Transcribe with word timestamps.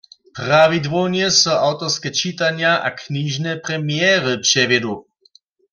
Prawidłownje 0.37 1.27
so 1.41 1.53
awtorske 1.67 2.09
čitanja 2.21 2.71
a 2.87 2.89
knižne 3.01 3.51
premjery 3.65 4.33
přewjedu. 4.45 4.93